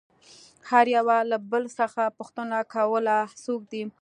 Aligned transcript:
هر 0.69 0.85
يوه 0.95 1.17
له 1.31 1.37
بل 1.51 1.63
څخه 1.79 2.01
پوښتنه 2.17 2.57
کوله 2.73 3.17
څوک 3.43 3.61
دى. 3.71 3.83